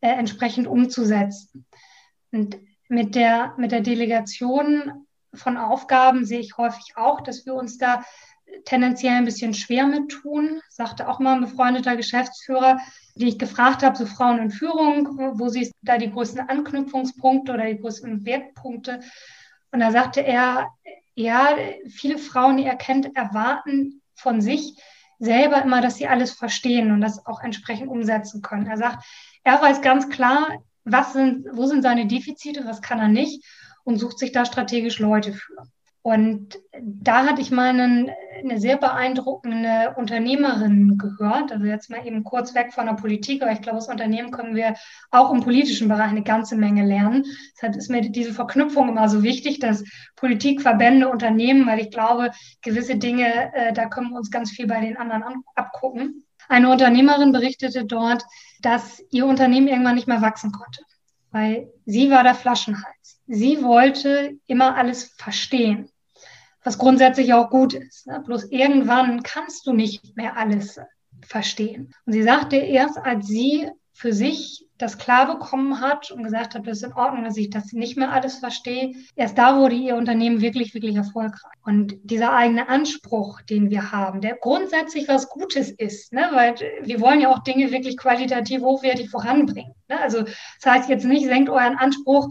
[0.00, 1.66] äh, entsprechend umzusetzen.
[2.32, 7.78] Und mit der, mit der Delegation von Aufgaben sehe ich häufig auch, dass wir uns
[7.78, 8.04] da
[8.64, 12.80] tendenziell ein bisschen schwer mit tun, sagte auch mal ein befreundeter Geschäftsführer,
[13.20, 17.66] die ich gefragt habe, so Frauen in Führung, wo sie da die größten Anknüpfungspunkte oder
[17.66, 19.00] die größten Wertpunkte.
[19.72, 20.68] Und da sagte er,
[21.14, 21.50] ja,
[21.88, 24.76] viele Frauen, die er kennt, erwarten von sich
[25.18, 28.66] selber immer, dass sie alles verstehen und das auch entsprechend umsetzen können.
[28.66, 29.04] Er sagt,
[29.44, 33.44] er weiß ganz klar, was sind, wo sind seine Defizite, was kann er nicht
[33.84, 35.68] und sucht sich da strategisch Leute für.
[36.02, 38.10] Und da hatte ich mal einen,
[38.42, 41.52] eine sehr beeindruckende Unternehmerin gehört.
[41.52, 44.54] Also jetzt mal eben kurz weg von der Politik, aber ich glaube, als Unternehmen können
[44.54, 44.76] wir
[45.10, 47.26] auch im politischen Bereich eine ganze Menge lernen.
[47.54, 49.84] Deshalb ist mir diese Verknüpfung immer so wichtig, dass
[50.16, 52.30] Politik, Verbände, Unternehmen, weil ich glaube,
[52.62, 56.24] gewisse Dinge, äh, da können wir uns ganz viel bei den anderen an, abgucken.
[56.48, 58.24] Eine Unternehmerin berichtete dort,
[58.62, 60.82] dass ihr Unternehmen irgendwann nicht mehr wachsen konnte,
[61.30, 63.19] weil sie war der Flaschenhals.
[63.32, 65.88] Sie wollte immer alles verstehen.
[66.64, 68.08] was grundsätzlich auch gut ist.
[68.08, 68.20] Ne?
[68.26, 70.80] Bloß irgendwann kannst du nicht mehr alles
[71.22, 71.94] verstehen.
[72.06, 76.66] Und sie sagte erst, als sie für sich das klar bekommen hat und gesagt hat,
[76.66, 79.96] das ist in Ordnung, dass ich das nicht mehr alles verstehe, erst da wurde ihr
[79.96, 81.52] Unternehmen wirklich, wirklich erfolgreich.
[81.64, 86.30] Und dieser eigene Anspruch, den wir haben, der grundsätzlich was Gutes ist, ne?
[86.32, 89.74] weil wir wollen ja auch Dinge wirklich qualitativ hochwertig voranbringen.
[89.88, 90.00] Ne?
[90.00, 92.28] Also das heißt jetzt nicht, senkt euren Anspruch,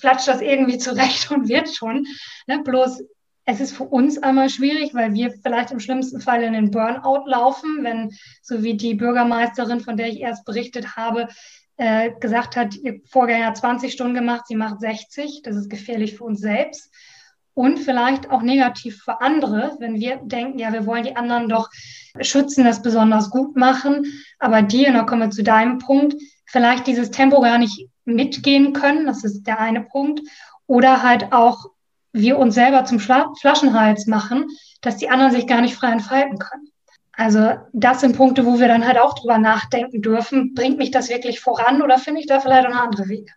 [0.00, 2.06] flatscht das irgendwie zurecht und wird schon.
[2.46, 2.60] Ne?
[2.64, 3.02] Bloß
[3.46, 7.26] es ist für uns einmal schwierig, weil wir vielleicht im schlimmsten Fall in den Burnout
[7.26, 8.10] laufen, wenn,
[8.42, 11.28] so wie die Bürgermeisterin, von der ich erst berichtet habe,
[11.76, 15.42] äh, gesagt hat, ihr Vorgänger hat 20 Stunden gemacht, sie macht 60.
[15.42, 16.92] Das ist gefährlich für uns selbst.
[17.54, 21.68] Und vielleicht auch negativ für andere, wenn wir denken, ja, wir wollen die anderen doch
[22.20, 24.06] schützen, das besonders gut machen.
[24.40, 28.72] Aber die, und da kommen wir zu deinem Punkt, vielleicht dieses Tempo gar nicht mitgehen
[28.72, 29.06] können.
[29.06, 30.20] Das ist der eine Punkt.
[30.66, 31.66] Oder halt auch
[32.12, 34.46] wir uns selber zum Flaschenhals machen,
[34.80, 36.68] dass die anderen sich gar nicht frei entfalten können.
[37.16, 40.54] Also das sind Punkte, wo wir dann halt auch drüber nachdenken dürfen.
[40.54, 43.32] Bringt mich das wirklich voran oder finde ich da vielleicht noch andere Wege?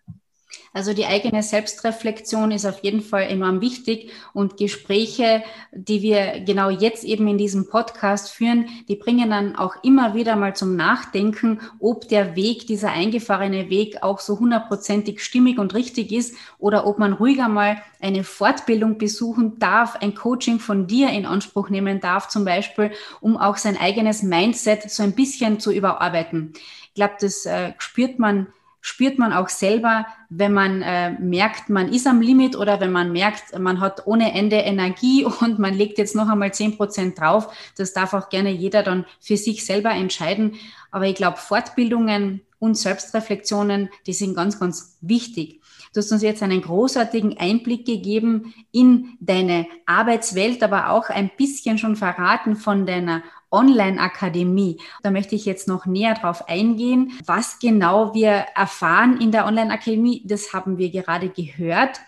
[0.77, 6.69] Also die eigene Selbstreflexion ist auf jeden Fall enorm wichtig und Gespräche, die wir genau
[6.69, 11.61] jetzt eben in diesem Podcast führen, die bringen dann auch immer wieder mal zum Nachdenken,
[11.79, 16.99] ob der Weg, dieser eingefahrene Weg auch so hundertprozentig stimmig und richtig ist oder ob
[16.99, 22.27] man ruhiger mal eine Fortbildung besuchen darf, ein Coaching von dir in Anspruch nehmen darf,
[22.27, 26.53] zum Beispiel, um auch sein eigenes Mindset so ein bisschen zu überarbeiten.
[26.89, 28.45] Ich glaube, das äh, spürt man
[28.87, 33.11] spürt man auch selber, wenn man äh, merkt, man ist am Limit oder wenn man
[33.11, 37.53] merkt, man hat ohne Ende Energie und man legt jetzt noch einmal zehn Prozent drauf.
[37.75, 40.55] Das darf auch gerne jeder dann für sich selber entscheiden.
[40.89, 45.59] Aber ich glaube, Fortbildungen und Selbstreflexionen, die sind ganz, ganz wichtig.
[45.93, 51.77] Du hast uns jetzt einen großartigen Einblick gegeben in deine Arbeitswelt, aber auch ein bisschen
[51.77, 53.21] schon verraten von deiner
[53.51, 54.79] Online-Akademie.
[55.03, 57.13] Da möchte ich jetzt noch näher drauf eingehen.
[57.25, 61.99] Was genau wir erfahren in der Online-Akademie, das haben wir gerade gehört.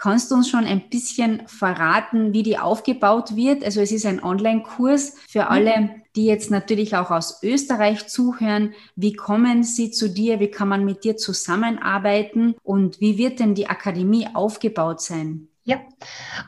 [0.00, 3.62] Kannst du uns schon ein bisschen verraten, wie die aufgebaut wird?
[3.62, 5.48] Also es ist ein Online-Kurs für mhm.
[5.48, 8.72] alle, die jetzt natürlich auch aus Österreich zuhören.
[8.96, 10.40] Wie kommen sie zu dir?
[10.40, 12.54] Wie kann man mit dir zusammenarbeiten?
[12.62, 15.49] Und wie wird denn die Akademie aufgebaut sein?
[15.70, 15.78] Ja,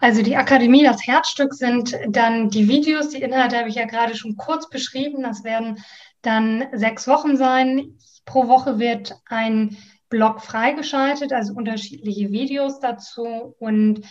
[0.01, 3.11] also die Akademie, das Herzstück sind dann die Videos.
[3.11, 5.23] Die Inhalte habe ich ja gerade schon kurz beschrieben.
[5.23, 5.79] Das werden
[6.23, 7.99] dann sechs Wochen sein.
[8.25, 9.77] Pro Woche wird ein
[10.09, 14.03] Blog freigeschaltet, also unterschiedliche Videos dazu und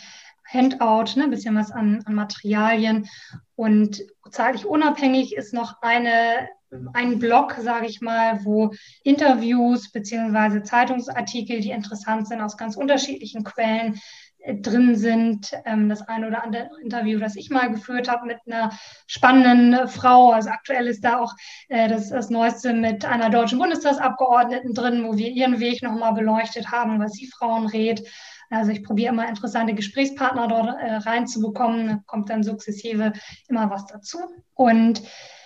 [0.50, 3.06] Handout, ne, ein bisschen was an, an Materialien.
[3.54, 6.48] Und zeitlich unabhängig ist noch eine,
[6.94, 8.70] ein Blog, sage ich mal, wo
[9.04, 14.00] Interviews beziehungsweise Zeitungsartikel, die interessant sind, aus ganz unterschiedlichen Quellen
[14.60, 15.52] drin sind.
[15.64, 18.70] Ähm, das eine oder andere Interview, das ich mal geführt habe mit einer
[19.06, 20.30] spannenden Frau.
[20.30, 21.34] Also aktuell ist da auch
[21.68, 26.70] äh, das, das Neueste mit einer deutschen Bundestagsabgeordneten drin, wo wir ihren Weg nochmal beleuchtet
[26.70, 28.06] haben, was sie Frauen rät.
[28.50, 31.88] Also ich probiere immer interessante Gesprächspartner dort äh, reinzubekommen.
[31.88, 33.12] Da kommt dann sukzessive
[33.48, 34.18] immer was dazu.
[34.54, 35.02] Und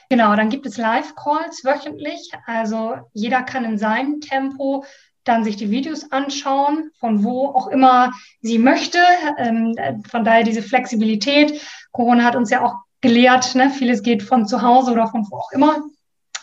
[0.09, 2.31] Genau, dann gibt es Live-Calls wöchentlich.
[2.47, 4.85] Also jeder kann in seinem Tempo
[5.27, 8.99] dann sich die Videos anschauen, von wo auch immer sie möchte.
[9.39, 9.75] Ähm,
[10.09, 11.61] von daher diese Flexibilität.
[11.93, 13.71] Corona hat uns ja auch gelehrt, ne?
[13.71, 15.83] vieles geht von zu Hause oder von wo auch immer.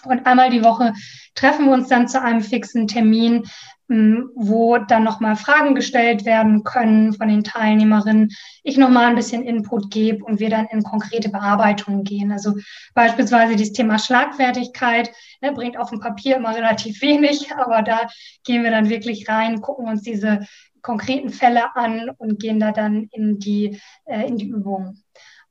[0.06, 0.94] Und einmal die Woche
[1.34, 3.46] treffen wir uns dann zu einem fixen Termin,
[3.88, 8.32] wo dann nochmal Fragen gestellt werden können von den Teilnehmerinnen,
[8.64, 12.32] ich nochmal ein bisschen Input gebe und wir dann in konkrete Bearbeitungen gehen.
[12.32, 12.56] Also
[12.94, 18.08] beispielsweise das Thema Schlagfertigkeit ne, bringt auf dem Papier immer relativ wenig, aber da
[18.46, 20.46] gehen wir dann wirklich rein, gucken uns diese
[20.82, 25.03] konkreten Fälle an und gehen da dann in die, äh, in die Übungen.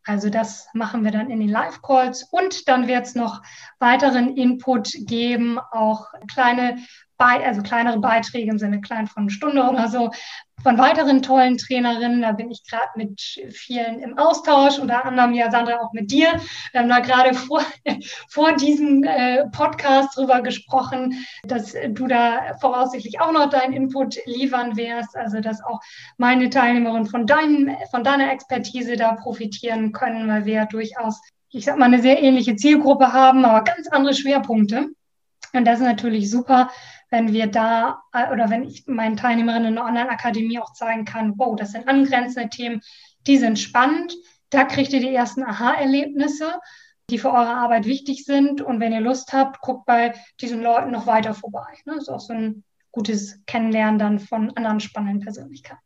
[0.04, 2.24] Also das machen wir dann in den Live-Calls.
[2.30, 3.42] Und dann wird es noch
[3.78, 6.78] weiteren Input geben, auch kleine
[7.22, 10.10] also kleinere Beiträge im Sinne klein von einer Stunde oder so,
[10.62, 12.22] von weiteren tollen Trainerinnen.
[12.22, 13.20] Da bin ich gerade mit
[13.52, 16.40] vielen im Austausch, unter anderem ja Sandra auch mit dir.
[16.72, 17.64] Wir haben da gerade vor,
[18.28, 24.76] vor diesem äh, Podcast drüber gesprochen, dass du da voraussichtlich auch noch deinen Input liefern
[24.76, 25.80] wirst, also dass auch
[26.16, 31.20] meine Teilnehmerinnen von, deinem, von deiner Expertise da profitieren können, weil wir ja durchaus,
[31.50, 34.90] ich sag mal, eine sehr ähnliche Zielgruppe haben, aber ganz andere Schwerpunkte.
[35.52, 36.70] Und das ist natürlich super,
[37.12, 41.34] wenn wir da äh, oder wenn ich meinen Teilnehmerinnen in der Online-Akademie auch zeigen kann,
[41.36, 42.80] wow, das sind angrenzende Themen,
[43.26, 44.14] die sind spannend,
[44.50, 46.58] da kriegt ihr die ersten Aha-Erlebnisse,
[47.10, 48.62] die für eure Arbeit wichtig sind.
[48.62, 51.66] Und wenn ihr Lust habt, guckt bei diesen Leuten noch weiter vorbei.
[51.84, 55.80] Das ist auch so ein gutes Kennenlernen dann von anderen spannenden Persönlichkeiten.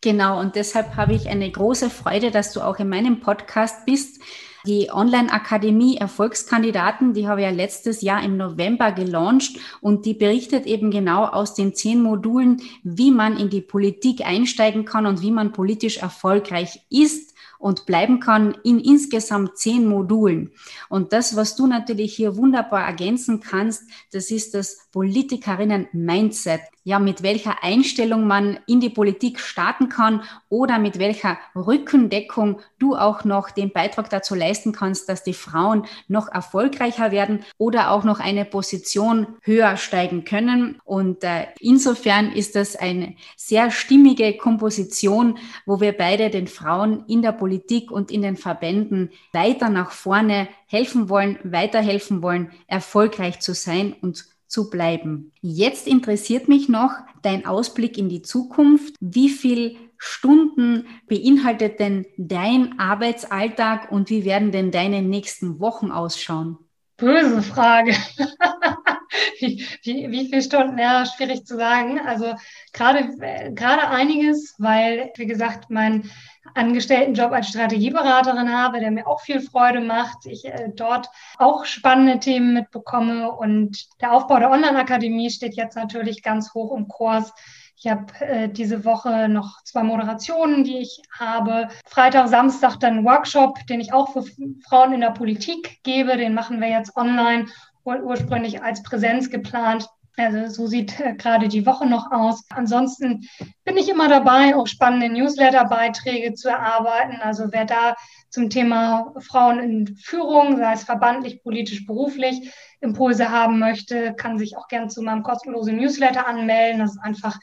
[0.00, 4.22] Genau, und deshalb habe ich eine große Freude, dass du auch in meinem Podcast bist.
[4.66, 10.66] Die Online-Akademie Erfolgskandidaten, die habe ich ja letztes Jahr im November gelauncht und die berichtet
[10.66, 15.30] eben genau aus den zehn Modulen, wie man in die Politik einsteigen kann und wie
[15.30, 20.52] man politisch erfolgreich ist und bleiben kann in insgesamt zehn Modulen.
[20.88, 27.22] Und das, was du natürlich hier wunderbar ergänzen kannst, das ist das Politikerinnen-Mindset ja, mit
[27.22, 33.50] welcher Einstellung man in die Politik starten kann oder mit welcher Rückendeckung du auch noch
[33.50, 38.44] den Beitrag dazu leisten kannst, dass die Frauen noch erfolgreicher werden oder auch noch eine
[38.44, 40.80] Position höher steigen können.
[40.84, 47.22] Und äh, insofern ist das eine sehr stimmige Komposition, wo wir beide den Frauen in
[47.22, 53.54] der Politik und in den Verbänden weiter nach vorne helfen wollen, weiterhelfen wollen, erfolgreich zu
[53.54, 55.32] sein und zu bleiben.
[55.40, 58.94] Jetzt interessiert mich noch dein Ausblick in die Zukunft.
[59.00, 66.58] Wie viel Stunden beinhaltet denn dein Arbeitsalltag und wie werden denn deine nächsten Wochen ausschauen?
[66.96, 67.92] Böse Frage.
[69.38, 70.78] wie, wie, wie viele Stunden?
[70.78, 72.00] Ja, schwierig zu sagen.
[72.00, 72.34] Also
[72.72, 73.08] gerade,
[73.54, 76.10] gerade einiges, weil, wie gesagt, mein
[76.54, 80.26] Angestelltenjob als Strategieberaterin habe, der mir auch viel Freude macht.
[80.26, 81.08] Ich äh, dort
[81.38, 86.88] auch spannende Themen mitbekomme und der Aufbau der Online-Akademie steht jetzt natürlich ganz hoch im
[86.88, 87.32] Kurs.
[87.80, 91.68] Ich habe äh, diese Woche noch zwei Moderationen, die ich habe.
[91.86, 94.24] Freitag, Samstag dann Workshop, den ich auch für
[94.68, 96.16] Frauen in der Politik gebe.
[96.16, 97.46] Den machen wir jetzt online,
[97.84, 99.88] ursprünglich als Präsenz geplant.
[100.18, 102.44] Also so sieht äh, gerade die Woche noch aus.
[102.50, 103.28] Ansonsten
[103.64, 107.20] bin ich immer dabei, auch spannende Newsletter-Beiträge zu erarbeiten.
[107.20, 107.94] Also wer da
[108.28, 114.56] zum Thema Frauen in Führung, sei es verbandlich, politisch, beruflich, Impulse haben möchte, kann sich
[114.56, 116.80] auch gerne zu meinem kostenlosen Newsletter anmelden.
[116.80, 117.38] Das ist einfach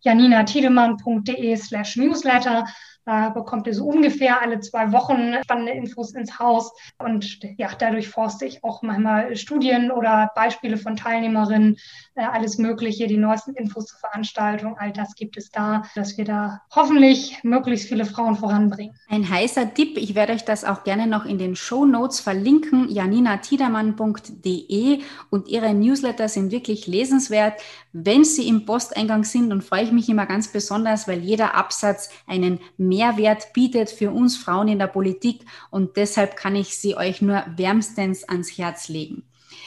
[0.00, 2.66] janinatiedemann.de slash Newsletter.
[3.06, 6.72] Da bekommt ihr so ungefähr alle zwei Wochen spannende Infos ins Haus.
[6.98, 11.76] Und ja, dadurch forste ich auch manchmal Studien oder Beispiele von Teilnehmerinnen,
[12.16, 16.24] äh, alles Mögliche, die neuesten Infos zur Veranstaltung, all das gibt es da, dass wir
[16.24, 18.96] da hoffentlich möglichst viele Frauen voranbringen.
[19.08, 22.88] Ein heißer Tipp, ich werde euch das auch gerne noch in den Show Notes verlinken,
[22.88, 29.92] janinatiedermann.de und ihre Newsletter sind wirklich lesenswert, wenn sie im Posteingang sind und freue ich
[29.92, 34.78] mich immer ganz besonders, weil jeder Absatz einen mehr Mehrwert bietet für uns Frauen in
[34.78, 39.22] der Politik und deshalb kann ich sie euch nur wärmstens ans Herz legen.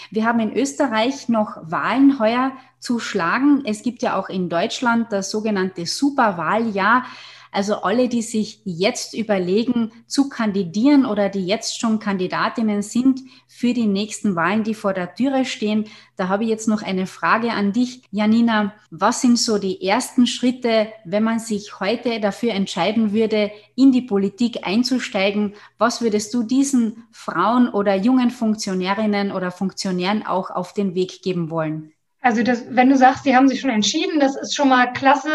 [0.09, 3.61] Wir haben in Österreich noch Wahlen heuer zu schlagen.
[3.65, 7.05] Es gibt ja auch in Deutschland das sogenannte Superwahljahr.
[7.51, 13.73] Also alle, die sich jetzt überlegen zu kandidieren oder die jetzt schon Kandidatinnen sind für
[13.73, 15.85] die nächsten Wahlen, die vor der Türe stehen,
[16.15, 18.73] da habe ich jetzt noch eine Frage an dich, Janina.
[18.91, 24.01] Was sind so die ersten Schritte, wenn man sich heute dafür entscheiden würde, in die
[24.01, 25.55] Politik einzusteigen?
[25.77, 31.49] Was würdest du diesen Frauen oder jungen Funktionärinnen oder Funktionären auch auf den Weg geben
[31.49, 31.93] wollen?
[32.21, 35.29] Also das, wenn du sagst, sie haben sich schon entschieden, das ist schon mal klasse.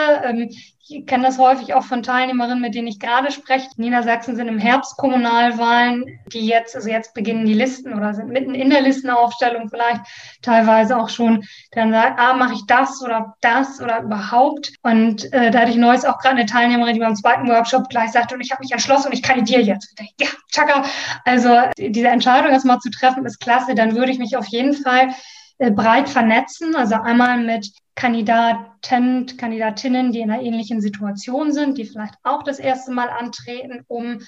[0.86, 3.68] Ich kenne das häufig auch von Teilnehmerinnen, mit denen ich gerade spreche.
[3.78, 8.54] Niedersachsen sind im Herbst Kommunalwahlen, die jetzt, also jetzt beginnen die Listen oder sind mitten
[8.54, 10.02] in der Listenaufstellung vielleicht
[10.42, 11.42] teilweise auch schon,
[11.72, 14.74] dann sagt, ah, mache ich das oder das oder überhaupt.
[14.82, 18.12] Und äh, da hatte ich neues auch gerade eine Teilnehmerin, die beim zweiten Workshop gleich
[18.12, 19.94] sagte, und ich habe mich entschlossen und ich kandidiere jetzt.
[20.20, 20.84] Ja, tschakka.
[21.24, 23.74] Also diese Entscheidung erstmal zu treffen, ist klasse.
[23.74, 25.14] Dann würde ich mich auf jeden Fall
[25.58, 32.14] breit vernetzen, also einmal mit Kandidaten, Kandidatinnen, die in einer ähnlichen Situation sind, die vielleicht
[32.22, 34.20] auch das erste Mal antreten, um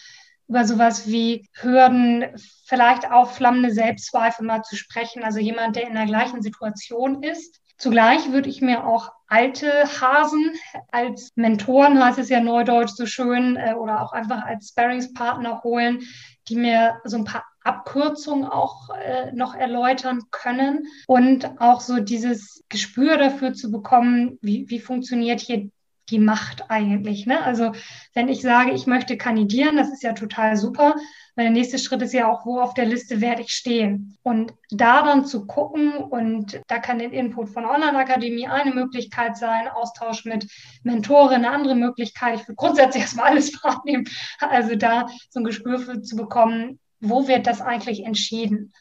[0.48, 2.26] über sowas wie Hürden,
[2.66, 5.24] vielleicht auch flammende Selbstzweifel mal zu sprechen.
[5.24, 7.60] Also jemand, der in der gleichen Situation ist.
[7.78, 10.52] Zugleich würde ich mir auch alte Hasen
[10.92, 16.00] als Mentoren, heißt es ja neudeutsch so schön, äh, oder auch einfach als Sparringspartner holen,
[16.48, 22.64] die mir so ein paar Abkürzungen auch äh, noch erläutern können und auch so dieses
[22.68, 25.70] Gespür dafür zu bekommen, wie, wie funktioniert hier
[26.10, 27.26] die Macht eigentlich.
[27.26, 27.42] Ne?
[27.42, 27.72] Also
[28.14, 30.94] wenn ich sage, ich möchte kandidieren, das ist ja total super,
[31.34, 34.16] weil der nächste Schritt ist ja auch, wo auf der Liste werde ich stehen.
[34.22, 39.68] Und da dann zu gucken und da kann der Input von Online-Akademie eine Möglichkeit sein,
[39.68, 40.46] Austausch mit
[40.82, 42.40] Mentoren eine andere Möglichkeit.
[42.40, 44.04] Ich will grundsätzlich erstmal alles wahrnehmen.
[44.38, 48.72] Also da so ein Gespür für zu bekommen, wo wird das eigentlich entschieden?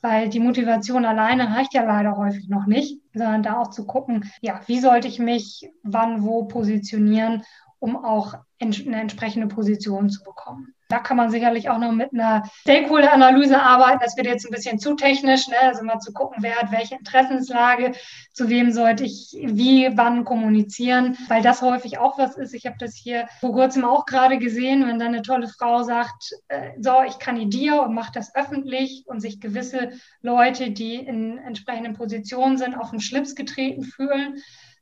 [0.00, 4.30] Weil die Motivation alleine reicht ja leider häufig noch nicht, sondern da auch zu gucken,
[4.40, 7.42] ja, wie sollte ich mich wann wo positionieren,
[7.80, 10.74] um auch eine entsprechende Position zu bekommen.
[10.88, 14.00] Da kann man sicherlich auch noch mit einer Stakeholder-Analyse arbeiten.
[14.02, 15.60] Das wird jetzt ein bisschen zu technisch, ne?
[15.60, 17.92] also mal zu gucken, wer hat welche Interessenslage,
[18.32, 22.54] zu wem sollte ich wie, wann kommunizieren, weil das häufig auch was ist.
[22.54, 26.32] Ich habe das hier vor kurzem auch gerade gesehen, wenn dann eine tolle Frau sagt,
[26.48, 29.90] äh, so, ich kandidiere und mache das öffentlich und sich gewisse
[30.22, 34.38] Leute, die in entsprechenden Positionen sind, auf den Schlips getreten fühlen,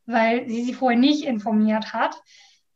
[0.06, 2.16] weil sie sie vorher nicht informiert hat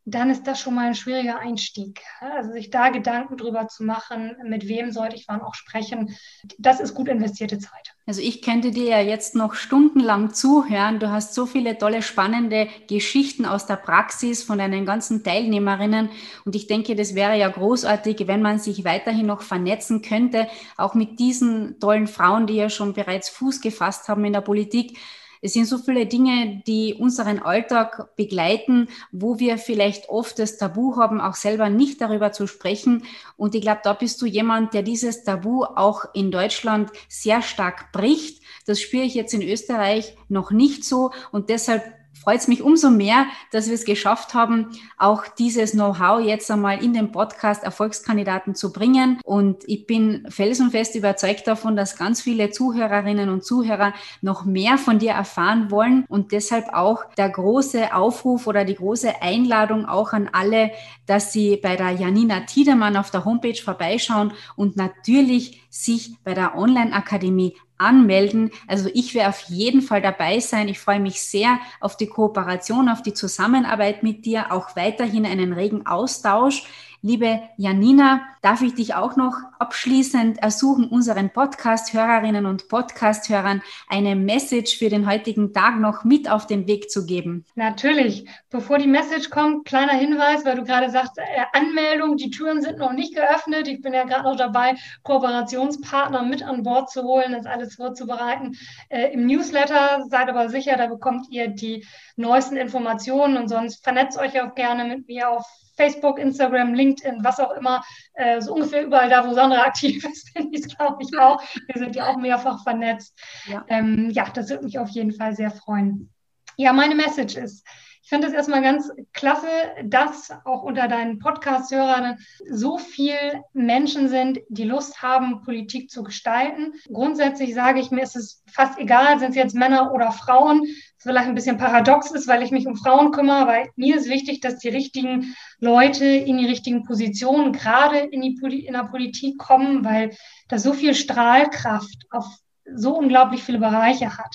[0.04, 2.00] dann ist das schon mal ein schwieriger Einstieg.
[2.20, 6.16] Also sich da Gedanken drüber zu machen, mit wem sollte ich wann auch sprechen,
[6.58, 7.94] das ist gut investierte Zeit.
[8.06, 10.98] Also ich könnte dir ja jetzt noch stundenlang zuhören.
[10.98, 16.08] Du hast so viele tolle, spannende Geschichten aus der Praxis von deinen ganzen Teilnehmerinnen.
[16.44, 20.94] Und ich denke, das wäre ja großartig, wenn man sich weiterhin noch vernetzen könnte, auch
[20.94, 24.98] mit diesen tollen Frauen, die ja schon bereits Fuß gefasst haben in der Politik
[25.42, 30.96] es sind so viele Dinge, die unseren Alltag begleiten, wo wir vielleicht oft das Tabu
[30.96, 33.04] haben, auch selber nicht darüber zu sprechen.
[33.36, 37.92] Und ich glaube, da bist du jemand, der dieses Tabu auch in Deutschland sehr stark
[37.92, 38.42] bricht.
[38.66, 41.10] Das spüre ich jetzt in Österreich noch nicht so.
[41.32, 41.84] Und deshalb
[42.22, 44.68] freut es mich umso mehr, dass wir es geschafft haben,
[44.98, 49.18] auch dieses Know-how jetzt einmal in den Podcast Erfolgskandidaten zu bringen.
[49.24, 54.98] Und ich bin felsenfest überzeugt davon, dass ganz viele Zuhörerinnen und Zuhörer noch mehr von
[54.98, 60.28] dir erfahren wollen und deshalb auch der große Aufruf oder die große Einladung auch an
[60.32, 60.70] alle,
[61.06, 66.56] dass sie bei der Janina Tiedermann auf der Homepage vorbeischauen und natürlich sich bei der
[66.56, 68.50] Online-Akademie anmelden.
[68.66, 70.68] Also ich werde auf jeden Fall dabei sein.
[70.68, 75.52] Ich freue mich sehr auf die Kooperation, auf die Zusammenarbeit mit dir, auch weiterhin einen
[75.52, 76.64] regen Austausch.
[77.02, 84.76] Liebe Janina, darf ich dich auch noch abschließend ersuchen, unseren Podcast-Hörerinnen und Podcast-Hörern eine Message
[84.76, 87.46] für den heutigen Tag noch mit auf den Weg zu geben?
[87.54, 88.26] Natürlich.
[88.50, 91.22] Bevor die Message kommt, kleiner Hinweis, weil du gerade sagst, äh,
[91.54, 93.66] Anmeldung, die Türen sind noch nicht geöffnet.
[93.66, 98.58] Ich bin ja gerade noch dabei, Kooperationspartner mit an Bord zu holen, das alles vorzubereiten.
[98.90, 101.86] Äh, Im Newsletter seid aber sicher, da bekommt ihr die
[102.16, 105.46] neuesten Informationen und sonst vernetzt euch auch gerne mit mir auf
[105.80, 107.82] Facebook, Instagram, LinkedIn, was auch immer,
[108.14, 111.42] äh, so ungefähr überall da, wo Sandra aktiv ist, finde ich es, glaube ich, auch.
[111.72, 113.18] Wir sind ja auch mehrfach vernetzt.
[113.46, 113.64] Ja.
[113.68, 116.12] Ähm, ja, das würde mich auf jeden Fall sehr freuen.
[116.56, 117.66] Ja, meine Message ist,
[118.10, 119.46] ich finde es erstmal ganz klasse,
[119.84, 122.18] dass auch unter deinen Podcast-Hörern
[122.50, 126.72] so viele Menschen sind, die Lust haben, Politik zu gestalten.
[126.92, 131.04] Grundsätzlich sage ich mir, ist es fast egal, sind es jetzt Männer oder Frauen, was
[131.04, 134.40] vielleicht ein bisschen paradox ist, weil ich mich um Frauen kümmere, weil mir ist wichtig,
[134.40, 139.84] dass die richtigen Leute in die richtigen Positionen, gerade in, die, in der Politik kommen,
[139.84, 140.16] weil
[140.48, 142.26] das so viel Strahlkraft auf
[142.74, 144.34] so unglaublich viele Bereiche hat.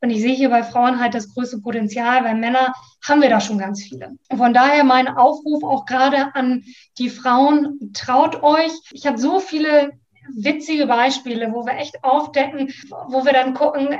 [0.00, 2.74] Und ich sehe hier bei Frauen halt das größte Potenzial, weil Männer
[3.06, 4.16] haben wir da schon ganz viele.
[4.28, 6.64] Und von daher mein Aufruf auch gerade an
[6.98, 8.72] die Frauen, traut euch.
[8.92, 9.92] Ich habe so viele
[10.34, 12.72] witzige Beispiele, wo wir echt aufdecken,
[13.08, 13.98] wo wir dann gucken,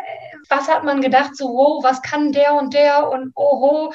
[0.49, 3.93] was hat man gedacht, so, wow, was kann der und der und oho.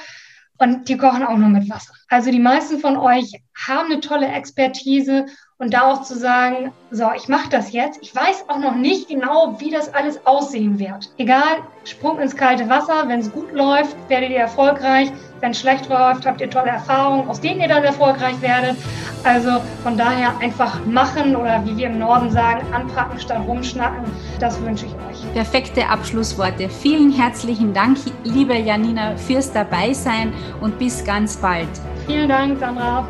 [0.58, 1.94] Und die kochen auch nur mit Wasser.
[2.08, 5.26] Also die meisten von euch haben eine tolle Expertise
[5.58, 8.00] und da auch zu sagen, so, ich mache das jetzt.
[8.02, 11.12] Ich weiß auch noch nicht genau, wie das alles aussehen wird.
[11.18, 13.04] Egal, Sprung ins kalte Wasser.
[13.08, 15.12] Wenn es gut läuft, werdet ihr erfolgreich.
[15.40, 18.76] Wenn es schlecht läuft, habt ihr tolle Erfahrungen, aus denen ihr dann erfolgreich werdet.
[19.24, 24.04] Also von daher einfach machen oder wie wir im Norden sagen, anpacken statt rumschnacken.
[24.40, 25.34] Das wünsche ich euch.
[25.34, 26.70] Perfekte Abschlussworte.
[26.70, 31.70] Vielen herzlichen Dank, liebe Janina, fürs Dabeisein und bis ganz bald.
[32.08, 33.08] Vielen Dank, Sandra.